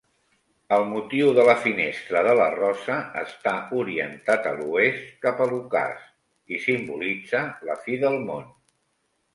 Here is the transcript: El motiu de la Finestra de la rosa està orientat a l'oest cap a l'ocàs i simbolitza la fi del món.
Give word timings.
El 0.77 0.85
motiu 0.93 1.33
de 1.39 1.43
la 1.49 1.53
Finestra 1.65 2.23
de 2.29 2.33
la 2.39 2.47
rosa 2.55 2.95
està 3.25 3.53
orientat 3.83 4.51
a 4.53 4.55
l'oest 4.63 5.15
cap 5.27 5.45
a 5.45 5.49
l'ocàs 5.53 6.11
i 6.57 6.65
simbolitza 6.67 7.45
la 7.71 7.79
fi 7.87 8.03
del 8.09 8.21
món. 8.31 8.53